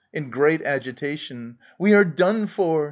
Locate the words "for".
2.47-2.79